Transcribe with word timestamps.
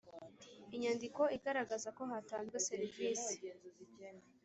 Inyandiko 0.75 1.21
igaragaza 1.37 1.89
ko 1.97 2.03
hatanzwe 2.11 2.57
serivisi 2.67 3.33